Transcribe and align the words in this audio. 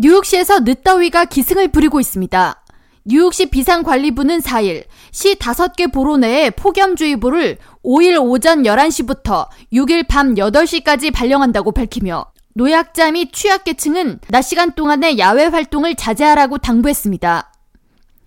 뉴욕시에서 0.00 0.60
늦더위가 0.60 1.24
기승을 1.24 1.68
부리고 1.68 1.98
있습니다. 1.98 2.62
뉴욕시 3.04 3.46
비상관리부는 3.46 4.38
4일 4.38 4.84
시 5.10 5.34
5개 5.34 5.92
보로 5.92 6.16
내에 6.18 6.50
폭염주의보를 6.50 7.58
5일 7.84 8.22
오전 8.22 8.62
11시부터 8.62 9.48
6일 9.72 10.06
밤 10.06 10.34
8시까지 10.36 11.12
발령한다고 11.12 11.72
밝히며 11.72 12.26
노약자 12.54 13.10
및 13.10 13.32
취약계층은 13.32 14.20
낮 14.28 14.42
시간 14.42 14.70
동안의 14.70 15.18
야외 15.18 15.46
활동을 15.46 15.96
자제하라고 15.96 16.58
당부했습니다. 16.58 17.52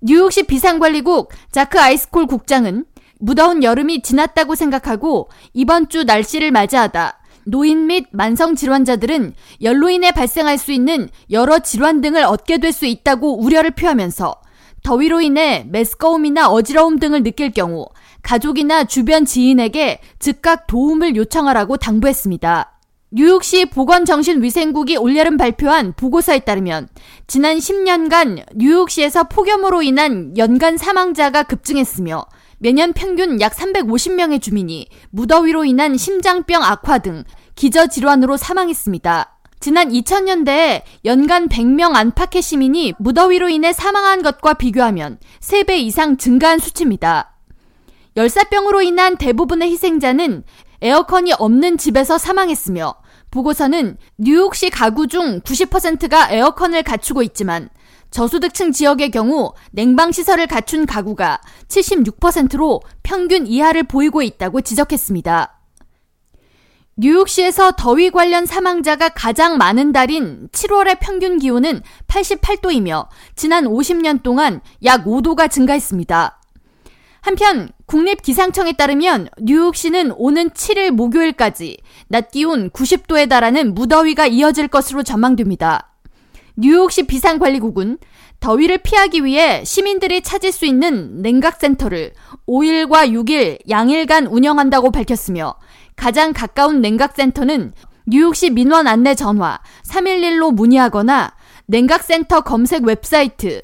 뉴욕시 0.00 0.42
비상관리국 0.48 1.30
자크 1.52 1.78
아이스콜 1.78 2.26
국장은 2.26 2.86
무더운 3.20 3.62
여름이 3.62 4.02
지났다고 4.02 4.56
생각하고 4.56 5.30
이번 5.52 5.88
주 5.88 6.02
날씨를 6.02 6.50
맞이하다 6.50 7.20
노인 7.44 7.86
및 7.86 8.06
만성 8.12 8.54
질환자들은 8.54 9.34
열로 9.62 9.90
인해 9.90 10.10
발생할 10.12 10.58
수 10.58 10.72
있는 10.72 11.08
여러 11.30 11.58
질환 11.58 12.00
등을 12.00 12.24
얻게 12.24 12.58
될 12.58 12.72
수 12.72 12.86
있다고 12.86 13.40
우려를 13.42 13.72
표하면서 13.72 14.34
더위로 14.82 15.20
인해 15.20 15.64
메스꺼움이나 15.68 16.48
어지러움 16.48 16.98
등을 16.98 17.22
느낄 17.22 17.50
경우 17.52 17.86
가족이나 18.22 18.84
주변 18.84 19.24
지인에게 19.24 20.00
즉각 20.18 20.66
도움을 20.66 21.16
요청하라고 21.16 21.76
당부했습니다. 21.76 22.71
뉴욕시 23.14 23.66
보건정신위생국이 23.66 24.96
올여름 24.96 25.36
발표한 25.36 25.92
보고서에 25.92 26.38
따르면 26.40 26.88
지난 27.26 27.58
10년간 27.58 28.42
뉴욕시에서 28.54 29.24
폭염으로 29.24 29.82
인한 29.82 30.34
연간 30.38 30.78
사망자가 30.78 31.42
급증했으며 31.42 32.24
매년 32.58 32.94
평균 32.94 33.38
약 33.42 33.52
350명의 33.52 34.40
주민이 34.40 34.88
무더위로 35.10 35.66
인한 35.66 35.98
심장병 35.98 36.62
악화 36.62 37.00
등 37.00 37.24
기저질환으로 37.54 38.38
사망했습니다. 38.38 39.38
지난 39.60 39.90
2000년대에 39.90 40.80
연간 41.04 41.50
100명 41.50 41.94
안팎의 41.94 42.40
시민이 42.40 42.94
무더위로 42.98 43.50
인해 43.50 43.74
사망한 43.74 44.22
것과 44.22 44.54
비교하면 44.54 45.18
3배 45.40 45.72
이상 45.80 46.16
증가한 46.16 46.60
수치입니다. 46.60 47.36
열사병으로 48.16 48.80
인한 48.82 49.16
대부분의 49.16 49.70
희생자는 49.70 50.44
에어컨이 50.82 51.32
없는 51.38 51.78
집에서 51.78 52.18
사망했으며 52.18 52.94
보고서는 53.30 53.96
뉴욕시 54.18 54.68
가구 54.68 55.06
중 55.06 55.40
90%가 55.40 56.30
에어컨을 56.30 56.82
갖추고 56.82 57.22
있지만 57.22 57.70
저소득층 58.10 58.72
지역의 58.72 59.10
경우 59.12 59.54
냉방 59.70 60.12
시설을 60.12 60.48
갖춘 60.48 60.84
가구가 60.84 61.40
76%로 61.68 62.82
평균 63.02 63.46
이하를 63.46 63.84
보이고 63.84 64.20
있다고 64.20 64.60
지적했습니다. 64.60 65.60
뉴욕시에서 66.96 67.72
더위 67.78 68.10
관련 68.10 68.44
사망자가 68.44 69.08
가장 69.10 69.56
많은 69.56 69.92
달인 69.92 70.48
7월의 70.52 70.98
평균 71.00 71.38
기온은 71.38 71.80
88도이며 72.06 73.06
지난 73.34 73.64
50년 73.64 74.22
동안 74.22 74.60
약 74.84 75.06
5도가 75.06 75.50
증가했습니다. 75.50 76.38
한편 77.22 77.70
국립기상청에 77.92 78.72
따르면 78.72 79.28
뉴욕시는 79.38 80.12
오는 80.16 80.48
7일 80.48 80.92
목요일까지 80.92 81.76
낮 82.08 82.30
기온 82.30 82.70
90도에 82.70 83.28
달하는 83.28 83.74
무더위가 83.74 84.28
이어질 84.28 84.68
것으로 84.68 85.02
전망됩니다. 85.02 85.90
뉴욕시 86.56 87.06
비상관리국은 87.06 87.98
더위를 88.40 88.78
피하기 88.78 89.26
위해 89.26 89.62
시민들이 89.66 90.22
찾을 90.22 90.52
수 90.52 90.64
있는 90.64 91.20
냉각센터를 91.20 92.14
5일과 92.48 93.10
6일 93.10 93.58
양일간 93.68 94.26
운영한다고 94.26 94.90
밝혔으며 94.90 95.56
가장 95.94 96.32
가까운 96.32 96.80
냉각센터는 96.80 97.74
뉴욕시 98.06 98.48
민원 98.48 98.86
안내 98.86 99.14
전화 99.14 99.60
311로 99.86 100.54
문의하거나 100.54 101.34
냉각센터 101.66 102.40
검색 102.40 102.84
웹사이트 102.84 103.60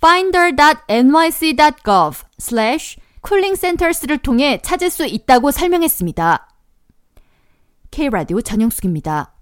finder.nyc.gov 0.00 2.18
slash 2.40 3.01
coolingcenters를 3.26 4.18
통해 4.18 4.60
찾을 4.62 4.90
수 4.90 5.06
있다고 5.06 5.50
설명했습니다. 5.50 6.48
K라디오 7.90 8.40
전영숙입니다. 8.40 9.34